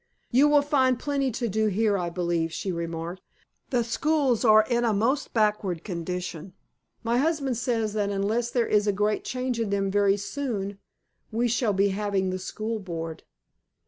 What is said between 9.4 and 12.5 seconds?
in them very soon we shall be having the